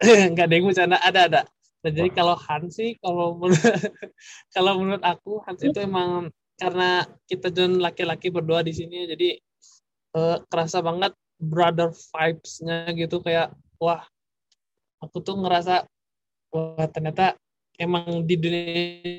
nggak 0.32 0.44
ada 0.44 0.54
yang 0.54 0.66
bercanda, 0.68 0.98
ada 1.00 1.20
ada. 1.28 1.42
Nah, 1.84 1.90
jadi 1.94 2.10
kalau 2.12 2.34
Hans 2.34 2.76
sih, 2.76 2.98
kalau 3.00 3.38
menurut, 3.38 3.62
kalau 4.54 4.72
menurut 4.82 5.04
aku 5.06 5.40
Hans 5.46 5.62
itu 5.62 5.78
emang 5.80 6.28
karena 6.56 7.04
kita 7.28 7.52
dan 7.52 7.78
laki-laki 7.78 8.32
berdua 8.32 8.64
di 8.64 8.72
sini, 8.74 9.06
jadi 9.06 9.28
uh, 10.16 10.42
kerasa 10.48 10.80
banget 10.82 11.12
brother 11.38 11.92
vibes-nya 11.92 12.90
gitu. 12.96 13.22
Kayak 13.22 13.54
wah 13.78 14.04
aku 15.00 15.20
tuh 15.22 15.36
ngerasa 15.38 15.84
wah 16.52 16.88
ternyata 16.88 17.36
emang 17.76 18.24
di 18.24 18.34
dunia 18.40 18.64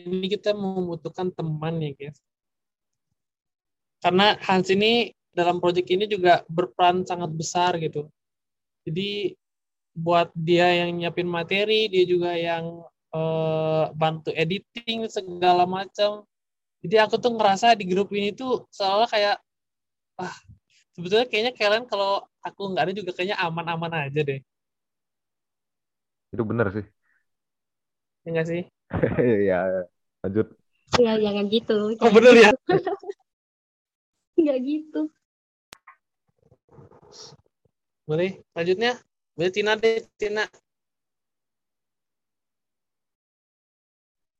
ini 0.05 0.27
kita 0.29 0.53
membutuhkan 0.53 1.29
teman 1.33 1.81
ya 1.81 1.93
guys. 1.93 2.19
Karena 4.01 4.37
Hans 4.45 4.69
ini 4.69 5.13
dalam 5.33 5.61
proyek 5.61 5.89
ini 5.93 6.09
juga 6.09 6.41
berperan 6.49 7.05
sangat 7.05 7.33
besar 7.33 7.77
gitu. 7.77 8.09
Jadi 8.85 9.33
buat 9.97 10.29
dia 10.37 10.85
yang 10.85 10.93
nyiapin 10.93 11.25
materi 11.25 11.89
dia 11.89 12.05
juga 12.05 12.37
yang 12.37 12.85
uh, 13.17 13.89
bantu 13.97 14.29
editing 14.37 15.09
segala 15.09 15.65
macam 15.65 16.21
jadi 16.85 17.09
aku 17.09 17.17
tuh 17.17 17.33
ngerasa 17.33 17.73
di 17.73 17.89
grup 17.89 18.13
ini 18.13 18.29
tuh 18.29 18.69
seolah 18.69 19.09
kayak 19.09 19.41
ah 20.21 20.35
sebetulnya 20.93 21.25
kayaknya 21.25 21.53
kalian 21.57 21.85
kalau 21.89 22.21
aku 22.45 22.61
nggak 22.69 22.83
ada 22.89 22.93
juga 22.93 23.11
kayaknya 23.17 23.37
aman-aman 23.41 24.05
aja 24.05 24.21
deh 24.21 24.39
itu 26.29 26.43
benar 26.45 26.69
sih 26.69 26.85
Enggak 28.27 28.45
sih? 28.51 28.61
ya, 29.49 29.87
lanjut. 30.19 30.47
Ya, 30.99 31.15
jangan 31.15 31.45
gitu. 31.47 31.95
Oh, 32.03 32.11
bener 32.11 32.35
ya? 32.35 32.51
Enggak 34.37 34.59
gitu. 34.67 35.01
Boleh, 38.03 38.43
lanjutnya. 38.51 38.99
Boleh 39.37 39.53
Tina 39.53 39.77
deh, 39.77 40.01
Tina. 40.17 40.49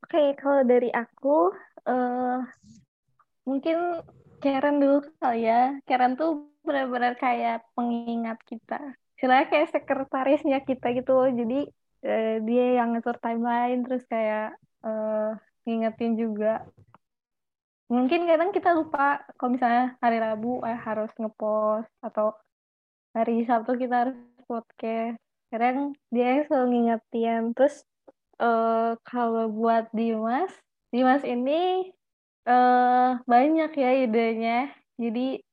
Oke, 0.01 0.10
okay, 0.10 0.27
kalau 0.42 0.66
dari 0.66 0.89
aku, 0.89 1.54
uh, 1.86 2.42
mungkin 3.46 4.01
Karen 4.42 4.82
dulu 4.82 5.06
kali 5.22 5.46
ya. 5.46 5.77
Karen 5.86 6.18
tuh 6.18 6.50
benar-benar 6.66 7.13
kayak 7.22 7.62
pengingat 7.77 8.42
kita. 8.50 8.98
Istilahnya 9.13 9.46
kayak 9.54 9.70
sekretarisnya 9.70 10.66
kita 10.66 10.89
gitu 10.98 11.13
loh. 11.13 11.30
Jadi 11.30 11.70
uh, 12.10 12.36
dia 12.42 12.66
yang 12.82 12.98
ngatur 12.98 13.22
timeline 13.22 13.86
terus 13.86 14.01
kayak 14.10 14.58
uh, 14.82 15.38
ngingetin 15.70 16.18
juga 16.18 16.66
mungkin 17.88 18.27
kadang 18.27 18.51
kita 18.51 18.75
lupa 18.75 19.24
kalau 19.39 19.56
misalnya 19.56 19.96
hari 20.04 20.20
Rabu 20.20 20.60
eh, 20.68 20.75
harus 20.75 21.08
ngepost 21.16 21.88
atau 22.04 22.36
hari 23.16 23.48
Sabtu 23.48 23.80
kita 23.80 23.96
harus 24.08 24.16
podcast. 24.48 25.20
Kadang 25.51 25.94
dia 26.10 26.48
selalu 26.48 26.68
ngingetin. 26.72 27.51
Terus 27.54 27.84
uh, 28.39 28.96
kalau 29.04 29.51
buat 29.51 29.92
Dimas 29.92 30.50
Dimas 30.88 31.22
ini 31.27 31.92
uh, 32.48 33.20
banyak 33.27 33.72
ya 33.75 33.92
idenya. 34.08 34.72
Jadi 34.96 35.44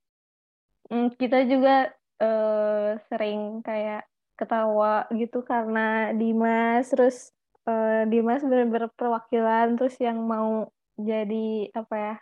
um, 0.95 1.11
kita 1.11 1.43
juga 1.51 1.91
uh, 2.23 2.97
sering 3.11 3.61
kayak 3.67 4.07
ketawa 4.39 5.11
gitu 5.11 5.43
karena 5.43 6.15
Dimas. 6.15 6.87
Terus 6.95 7.35
uh, 7.67 8.07
Dimas 8.07 8.47
benar-benar 8.47 8.95
perwakilan. 8.95 9.75
Terus 9.75 9.99
yang 9.99 10.23
mau 10.23 10.71
jadi 10.95 11.75
apa 11.75 11.95
ya 11.99 12.15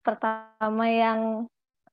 pertama 0.00 0.84
yang 0.88 1.20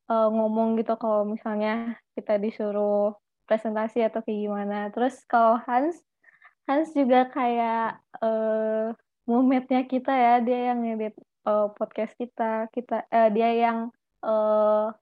uh, 0.07 0.29
ngomong 0.31 0.79
gitu 0.79 0.95
kalau 0.95 1.27
misalnya 1.27 1.99
kita 2.15 2.39
disuruh 2.39 3.15
presentasi 3.51 4.07
atau 4.07 4.23
kayak 4.23 4.47
gimana 4.47 4.87
terus 4.95 5.19
kalau 5.27 5.59
Hans 5.67 5.99
Hans 6.63 6.95
juga 6.95 7.27
kayak 7.27 7.99
uh, 8.23 8.95
momentnya 9.27 9.83
kita 9.83 10.15
ya 10.15 10.33
dia 10.39 10.71
yang 10.71 10.79
ngedit 10.87 11.19
uh, 11.43 11.67
podcast 11.75 12.15
kita 12.15 12.71
kita 12.71 13.03
uh, 13.11 13.27
dia 13.27 13.51
yang 13.51 13.91
uh, 14.23 14.95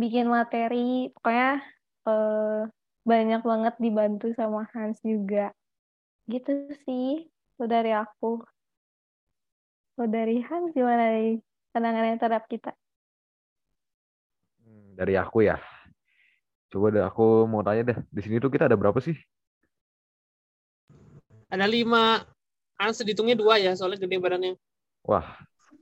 bikin 0.00 0.32
materi 0.32 1.12
pokoknya 1.12 1.60
uh, 2.08 2.64
banyak 3.04 3.44
banget 3.44 3.74
dibantu 3.78 4.32
sama 4.32 4.64
Hans 4.72 4.98
juga. 5.04 5.52
Gitu 6.24 6.72
sih, 6.88 7.28
lo 7.60 7.68
dari 7.68 7.92
aku. 7.92 8.40
Lo 10.00 10.04
dari 10.08 10.40
Hans 10.40 10.72
gimana 10.72 11.12
nih 11.12 11.38
yang 11.76 12.18
terhadap 12.18 12.48
kita? 12.48 12.72
Hmm, 14.64 14.96
dari 14.96 15.14
aku 15.20 15.44
ya. 15.44 15.60
Coba 16.74 16.90
deh 16.90 17.06
aku 17.06 17.46
mau 17.46 17.62
tanya 17.62 17.86
deh, 17.86 17.98
di 18.10 18.18
sini 18.18 18.42
tuh 18.42 18.50
kita 18.50 18.66
ada 18.66 18.74
berapa 18.74 18.98
sih? 18.98 19.14
Ada 21.46 21.70
lima. 21.70 22.26
Hans 22.74 22.98
dihitungnya 22.98 23.38
dua 23.38 23.62
ya, 23.62 23.78
soalnya 23.78 24.02
gede 24.02 24.18
badannya. 24.18 24.58
Wah, 25.06 25.22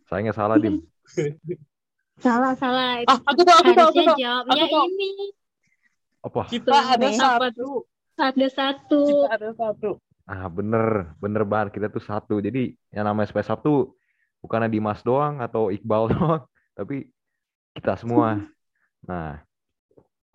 sayangnya 0.05 0.37
salah, 0.37 0.61
Dim. 0.61 0.85
salah, 2.25 2.53
salah. 2.61 3.01
Ah, 3.09 3.17
aku 3.25 3.41
tahu, 3.41 3.57
aku 3.65 3.73
tahu, 3.73 3.89
aku 3.89 4.03
tahu. 4.05 4.17
jawabnya 4.21 4.53
aku 4.53 4.69
tahu. 4.69 4.87
ini. 4.93 5.11
Apa? 6.29 6.43
Kita 6.53 6.77
ada 6.93 7.09
satu. 7.09 7.69
Ada 8.21 8.49
satu. 8.53 9.01
Kita 9.01 9.29
ada 9.33 9.49
satu. 9.57 9.91
Ah 10.29 10.47
bener, 10.53 11.17
bener 11.17 11.43
banget 11.49 11.81
kita 11.81 11.89
tuh 11.89 12.05
satu. 12.05 12.37
Jadi 12.45 12.77
yang 12.93 13.09
namanya 13.09 13.33
Space 13.33 13.49
Up 13.49 13.65
tuh 13.65 13.97
bukannya 14.45 14.69
Dimas 14.69 15.01
doang 15.01 15.41
atau 15.41 15.73
Iqbal 15.73 16.09
doang, 16.13 16.45
tapi 16.77 17.09
kita 17.73 17.97
semua. 17.97 18.37
Nah, 19.03 19.43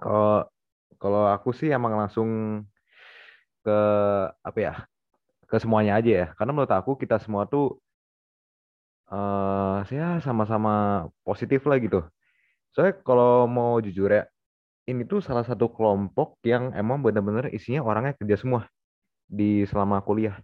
kalau 0.01 0.45
kalau 0.97 1.23
aku 1.29 1.49
sih 1.53 1.69
emang 1.69 1.93
langsung 1.97 2.61
ke 3.61 3.79
apa 4.41 4.59
ya 4.59 4.73
ke 5.49 5.55
semuanya 5.59 5.99
aja 5.99 6.11
ya 6.11 6.27
karena 6.37 6.51
menurut 6.53 6.73
aku 6.73 6.97
kita 6.97 7.19
semua 7.21 7.45
tuh 7.45 7.77
uh, 9.11 9.83
ya 9.89 10.19
sama-sama 10.23 11.05
positif 11.21 11.63
lah 11.67 11.77
gitu 11.81 12.01
soalnya 12.71 12.95
kalau 13.01 13.49
mau 13.49 13.77
jujur 13.81 14.09
ya 14.09 14.23
ini 14.87 15.03
tuh 15.03 15.19
salah 15.19 15.43
satu 15.43 15.67
kelompok 15.67 16.39
yang 16.47 16.71
emang 16.71 17.03
bener-bener 17.03 17.51
isinya 17.51 17.83
orangnya 17.83 18.15
kerja 18.15 18.39
semua 18.39 18.71
di 19.27 19.67
selama 19.67 19.99
kuliah. 19.99 20.39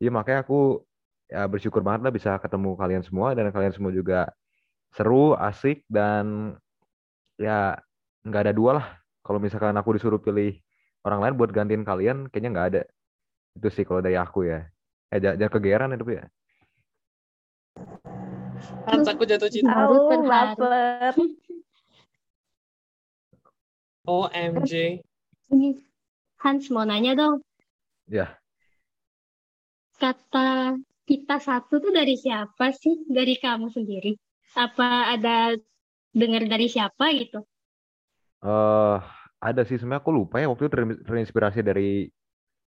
Jadi 0.00 0.08
makanya 0.08 0.48
aku 0.48 0.80
ya 1.28 1.44
bersyukur 1.44 1.84
banget 1.84 2.08
lah 2.08 2.12
bisa 2.12 2.40
ketemu 2.40 2.72
kalian 2.74 3.04
semua 3.04 3.36
dan 3.36 3.52
kalian 3.52 3.72
semua 3.76 3.92
juga 3.92 4.32
seru, 4.96 5.36
asik 5.36 5.84
dan 5.92 6.56
ya 7.36 7.76
nggak 8.22 8.42
ada 8.48 8.54
dua 8.54 8.70
lah 8.78 8.86
Kalau 9.22 9.38
misalkan 9.38 9.78
aku 9.78 9.94
disuruh 9.94 10.18
pilih 10.18 10.58
orang 11.06 11.22
lain 11.22 11.34
buat 11.38 11.54
gantiin 11.54 11.86
kalian, 11.86 12.26
kayaknya 12.26 12.50
nggak 12.50 12.68
ada. 12.74 12.82
Itu 13.54 13.70
sih 13.70 13.86
kalau 13.86 14.02
dari 14.02 14.18
aku 14.18 14.50
ya. 14.50 14.66
Eh, 15.14 15.22
jangan, 15.22 15.38
jangan 15.38 15.52
kegeeran 15.54 15.94
itu 15.94 16.18
ya. 16.18 16.24
Hans, 18.90 19.06
aku 19.06 19.22
jatuh 19.22 19.46
cinta. 19.46 19.86
Terharu. 19.86 20.26
baper. 20.26 21.14
OMG. 24.10 24.72
Ini 25.54 25.78
Hans 26.42 26.66
mau 26.74 26.82
nanya 26.82 27.14
dong, 27.14 27.46
Ya, 28.10 28.42
kata 30.02 30.74
kita 31.06 31.38
satu 31.38 31.78
tuh 31.78 31.94
dari 31.94 32.18
siapa 32.18 32.74
sih? 32.74 33.06
Dari 33.06 33.38
kamu 33.38 33.70
sendiri? 33.70 34.18
Apa 34.58 35.14
ada 35.14 35.54
dengar 36.10 36.42
dari 36.50 36.66
siapa 36.66 37.14
gitu? 37.14 37.46
Eh 38.42 38.98
ada 39.42 39.62
sih 39.66 39.74
sebenarnya 39.78 40.02
aku 40.02 40.12
lupa 40.14 40.38
ya 40.38 40.46
waktu 40.46 40.66
itu 40.66 40.72
terin- 40.74 41.02
terinspirasi 41.02 41.60
dari 41.66 42.06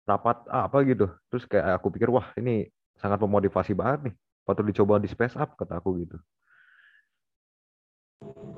rapat 0.05 0.45
ah, 0.49 0.69
apa 0.69 0.81
gitu. 0.85 1.09
Terus 1.29 1.43
kayak 1.49 1.81
aku 1.81 1.93
pikir 1.93 2.09
wah 2.09 2.29
ini 2.37 2.69
sangat 2.97 3.21
memotivasi 3.21 3.73
banget 3.77 4.11
nih. 4.11 4.15
Patut 4.45 4.65
dicoba 4.65 5.01
di 5.01 5.09
space 5.09 5.37
up 5.37 5.57
kata 5.57 5.81
aku 5.81 6.05
gitu. 6.05 6.17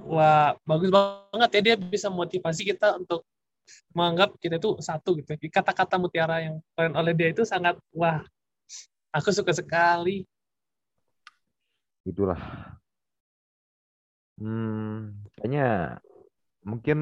Wah, 0.08 0.56
bagus 0.64 0.88
banget 0.92 1.50
ya 1.52 1.62
dia 1.64 1.76
bisa 1.76 2.08
motivasi 2.08 2.64
kita 2.64 2.96
untuk 2.96 3.28
menganggap 3.92 4.40
kita 4.40 4.56
itu 4.56 4.80
satu 4.80 5.20
gitu. 5.20 5.36
Kata-kata 5.52 6.00
mutiara 6.00 6.40
yang 6.44 6.64
keren 6.76 6.96
oleh 6.96 7.12
dia 7.12 7.32
itu 7.32 7.44
sangat 7.44 7.76
wah. 7.92 8.24
Aku 9.12 9.32
suka 9.32 9.52
sekali. 9.52 10.24
Itulah. 12.08 12.40
Hmm, 14.40 15.18
kayaknya 15.36 15.98
mungkin 16.68 17.00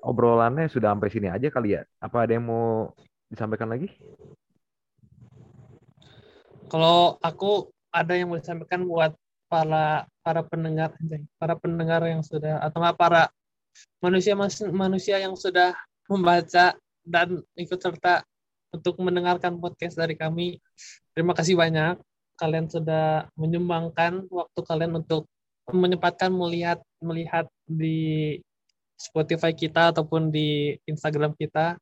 obrolannya 0.00 0.72
sudah 0.72 0.96
sampai 0.96 1.12
sini 1.12 1.28
aja 1.28 1.52
kali 1.52 1.76
ya. 1.76 1.84
Apa 2.00 2.24
ada 2.24 2.32
yang 2.32 2.48
mau 2.48 2.96
disampaikan 3.28 3.68
lagi? 3.68 3.92
Kalau 6.72 7.20
aku 7.20 7.68
ada 7.92 8.16
yang 8.16 8.32
mau 8.32 8.40
disampaikan 8.40 8.88
buat 8.88 9.12
para 9.48 10.04
para 10.20 10.44
pendengar 10.44 10.92
para 11.40 11.56
pendengar 11.56 12.04
yang 12.04 12.20
sudah 12.20 12.60
atau 12.60 12.80
para 12.96 13.32
manusia 14.04 14.36
manusia 14.72 15.16
yang 15.16 15.32
sudah 15.32 15.72
membaca 16.08 16.76
dan 17.04 17.40
ikut 17.56 17.80
serta 17.80 18.24
untuk 18.68 19.00
mendengarkan 19.00 19.56
podcast 19.56 19.96
dari 19.96 20.12
kami. 20.12 20.60
Terima 21.16 21.32
kasih 21.32 21.56
banyak 21.56 21.96
kalian 22.38 22.70
sudah 22.70 23.26
menyumbangkan 23.34 24.28
waktu 24.30 24.60
kalian 24.62 25.02
untuk 25.02 25.26
menyempatkan 25.72 26.30
melihat 26.30 26.78
melihat 27.02 27.48
di 27.70 28.36
Spotify 28.98 29.54
kita 29.54 29.94
ataupun 29.94 30.34
di 30.34 30.74
Instagram 30.88 31.36
kita. 31.38 31.78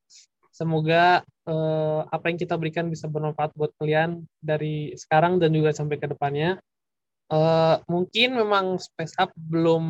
Semoga 0.53 1.25
eh, 1.25 2.01
apa 2.05 2.25
yang 2.29 2.39
kita 2.41 2.57
berikan 2.61 2.93
bisa 2.93 3.09
bermanfaat 3.09 3.57
buat 3.57 3.73
kalian 3.81 4.25
dari 4.41 4.93
sekarang 4.97 5.41
dan 5.41 5.53
juga 5.57 5.73
sampai 5.73 5.97
ke 5.97 6.11
depannya. 6.13 6.61
Eh, 7.33 7.77
mungkin 7.89 8.37
memang 8.37 8.77
Space 8.77 9.17
Up 9.17 9.33
belum 9.37 9.85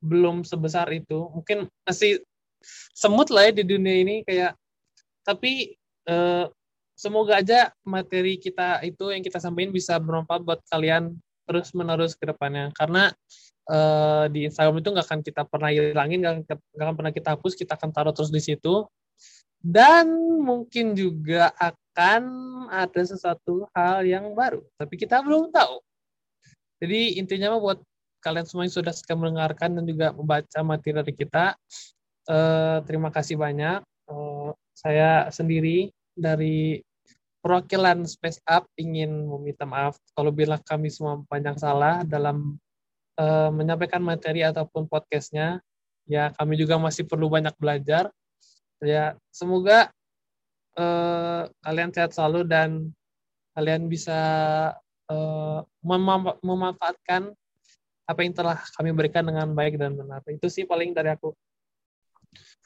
belum 0.00 0.44
sebesar 0.48 0.88
itu. 0.92 1.28
Mungkin 1.32 1.68
masih 1.84 2.24
semut 2.96 3.28
lah 3.28 3.48
ya 3.48 3.62
di 3.62 3.64
dunia 3.68 4.02
ini 4.02 4.24
kayak 4.24 4.56
tapi 5.22 5.76
eh, 6.08 6.46
semoga 6.96 7.38
aja 7.38 7.70
materi 7.84 8.40
kita 8.40 8.80
itu 8.82 9.12
yang 9.12 9.20
kita 9.20 9.36
sampaikan 9.36 9.70
bisa 9.70 10.00
bermanfaat 10.00 10.42
buat 10.42 10.60
kalian 10.72 11.20
terus 11.46 11.70
menerus 11.76 12.18
ke 12.18 12.26
depannya 12.26 12.72
karena 12.74 13.12
eh, 13.70 14.24
di 14.30 14.40
Instagram 14.48 14.78
itu 14.80 14.88
nggak 14.94 15.06
akan 15.06 15.20
kita 15.22 15.42
pernah 15.46 15.70
hilangin 15.70 16.18
nggak 16.22 16.34
akan, 16.78 16.94
pernah 16.96 17.12
kita 17.14 17.28
hapus 17.34 17.52
kita 17.58 17.74
akan 17.74 17.90
taruh 17.90 18.14
terus 18.14 18.30
di 18.30 18.42
situ. 18.42 18.86
Dan 19.66 20.06
mungkin 20.46 20.94
juga 20.94 21.50
akan 21.58 22.22
ada 22.70 23.02
sesuatu 23.02 23.66
hal 23.74 24.06
yang 24.06 24.30
baru 24.36 24.62
tapi 24.78 24.94
kita 24.94 25.18
belum 25.24 25.50
tahu. 25.50 25.82
Jadi 26.78 27.18
intinya 27.18 27.56
mah 27.56 27.60
buat 27.62 27.78
kalian 28.20 28.46
semua 28.46 28.68
yang 28.68 28.74
sudah 28.74 28.92
sekian 28.92 29.22
mendengarkan 29.22 29.80
dan 29.80 29.84
juga 29.86 30.12
membaca 30.12 30.58
materi 30.66 30.92
dari 30.98 31.12
kita 31.14 31.56
eh, 32.30 32.78
terima 32.84 33.08
kasih 33.10 33.38
banyak. 33.38 33.80
Eh, 33.82 34.50
saya 34.76 35.32
sendiri 35.32 35.90
dari 36.12 36.84
perwakilan 37.46 38.02
Space 38.10 38.42
Up 38.50 38.66
ingin 38.74 39.30
meminta 39.30 39.62
maaf 39.62 39.94
kalau 40.18 40.34
bila 40.34 40.58
kami 40.58 40.90
semua 40.90 41.22
banyak 41.30 41.54
salah 41.62 42.02
dalam 42.02 42.58
eh, 43.16 43.50
menyampaikan 43.52 44.00
materi 44.04 44.44
ataupun 44.44 44.86
podcastnya. 44.86 45.60
Ya, 46.06 46.30
kami 46.38 46.54
juga 46.54 46.78
masih 46.78 47.02
perlu 47.08 47.26
banyak 47.26 47.52
belajar. 47.58 48.14
Ya, 48.78 49.16
semoga 49.32 49.90
eh, 50.76 51.42
kalian 51.64 51.90
sehat 51.90 52.12
selalu 52.14 52.44
dan 52.46 52.92
kalian 53.56 53.88
bisa 53.88 54.20
eh, 55.08 55.60
memam- 55.82 56.38
memanfaatkan 56.44 57.32
apa 58.06 58.20
yang 58.22 58.34
telah 58.38 58.62
kami 58.78 58.94
berikan 58.94 59.26
dengan 59.26 59.50
baik 59.50 59.80
dan 59.82 59.98
benar. 59.98 60.22
Itu 60.30 60.46
sih 60.46 60.62
paling 60.62 60.94
dari 60.94 61.10
aku. 61.10 61.34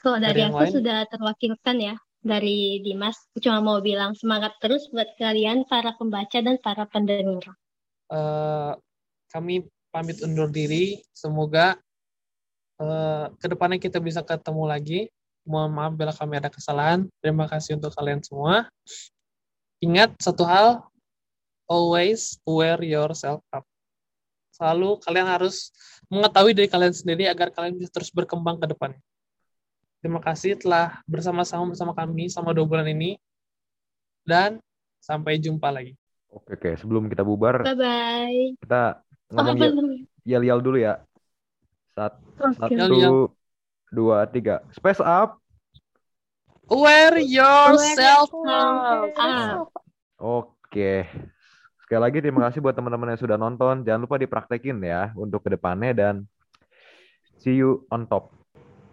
Kalau 0.01 0.21
Ada 0.21 0.29
dari 0.33 0.41
yang 0.45 0.53
aku 0.53 0.65
lain? 0.69 0.75
sudah 0.77 0.99
terwakilkan 1.09 1.77
ya 1.81 1.95
dari 2.21 2.85
Dimas. 2.85 3.17
Aku 3.33 3.41
cuma 3.41 3.65
mau 3.65 3.81
bilang 3.81 4.13
semangat 4.13 4.53
terus 4.61 4.89
buat 4.93 5.09
kalian 5.17 5.65
para 5.65 5.97
pembaca 5.97 6.39
dan 6.45 6.61
para 6.61 6.85
pendengar. 6.85 7.57
eh, 8.11 8.73
kami 9.33 9.65
pamit 9.91 10.23
undur 10.23 10.49
diri. 10.49 11.03
Semoga 11.11 11.77
eh, 12.81 13.27
ke 13.37 13.47
depannya 13.51 13.79
kita 13.79 13.99
bisa 13.99 14.23
ketemu 14.25 14.65
lagi. 14.67 15.01
Mohon 15.45 15.71
maaf 15.75 15.93
bila 15.99 16.13
kami 16.15 16.39
ada 16.39 16.51
kesalahan. 16.51 17.11
Terima 17.19 17.51
kasih 17.51 17.77
untuk 17.77 17.91
kalian 17.95 18.23
semua. 18.23 18.71
Ingat 19.83 20.15
satu 20.21 20.45
hal, 20.47 20.85
always 21.67 22.39
wear 22.47 22.79
yourself 22.81 23.43
up. 23.51 23.65
Selalu 24.55 25.01
kalian 25.01 25.25
harus 25.25 25.73
mengetahui 26.13 26.53
dari 26.53 26.69
kalian 26.69 26.93
sendiri 26.93 27.25
agar 27.27 27.49
kalian 27.49 27.81
bisa 27.81 27.89
terus 27.89 28.13
berkembang 28.13 28.61
ke 28.61 28.69
depannya. 28.69 29.01
Terima 30.01 30.21
kasih 30.21 30.57
telah 30.57 31.01
bersama-sama 31.09 31.73
bersama 31.73 31.93
kami 31.97 32.29
selama 32.29 32.53
dua 32.53 32.67
bulan 32.69 32.89
ini. 32.89 33.17
Dan 34.21 34.61
sampai 35.01 35.41
jumpa 35.41 35.73
lagi. 35.73 35.97
Oke, 36.29 36.55
oke. 36.55 36.71
Sebelum 36.77 37.09
kita 37.09 37.25
bubar, 37.25 37.65
Bye-bye. 37.65 38.61
kita 38.61 39.01
Oh, 39.01 39.10
ngomong 39.31 39.57
apa 39.57 39.65
yel- 39.65 40.07
yel-yel 40.27 40.61
dulu 40.61 40.79
ya. 40.79 41.01
Sat- 41.95 42.19
Oke. 42.39 42.75
Yel, 42.75 42.79
yel. 42.79 42.91
Satu, 42.91 43.15
dua, 43.91 44.27
tiga. 44.27 44.63
Space 44.75 45.03
up. 45.03 45.39
Wear 46.71 47.19
yourself 47.19 48.31
up. 48.47 49.11
up. 49.19 49.69
Oke. 50.23 51.03
Sekali 51.83 52.01
lagi 52.07 52.19
terima 52.23 52.47
kasih 52.47 52.63
buat 52.63 52.79
teman-teman 52.79 53.11
yang 53.11 53.19
sudah 53.19 53.35
nonton. 53.35 53.83
Jangan 53.83 54.07
lupa 54.07 54.23
dipraktekin 54.23 54.79
ya 54.79 55.11
untuk 55.19 55.43
ke 55.43 55.51
depannya 55.51 55.91
dan 55.91 56.15
see 57.43 57.59
you 57.59 57.83
on 57.91 58.07
top. 58.07 58.31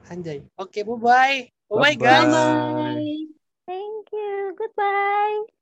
Anjay. 0.09 0.41
Oke, 0.57 0.81
bye-bye. 0.81 1.53
Bye-bye, 1.69 1.95
Bye-bye. 1.99 2.01
guys. 2.01 2.33
Bye. 2.33 3.29
Thank 3.69 4.09
you. 4.09 4.55
Goodbye. 4.57 5.56